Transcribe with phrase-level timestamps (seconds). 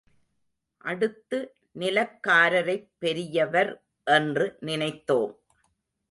[0.77, 1.55] அடுத்து
[1.79, 3.83] நிலக்காரரைப் பெரியவர்
[4.03, 5.39] என்று நினைத்தோம்.